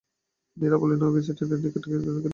মীরা 0.57 0.77
বললেন, 0.81 0.99
ও 1.03 1.13
গিয়েছে 1.13 1.33
টেনের 1.37 1.59
টিকিট 1.63 1.83
কাটতে। 1.83 2.29